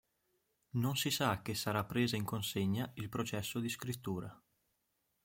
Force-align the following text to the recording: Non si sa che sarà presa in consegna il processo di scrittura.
Non 0.81 0.95
si 0.95 1.11
sa 1.11 1.43
che 1.43 1.53
sarà 1.53 1.85
presa 1.85 2.15
in 2.15 2.23
consegna 2.23 2.89
il 2.95 3.07
processo 3.07 3.59
di 3.59 3.69
scrittura. 3.69 4.35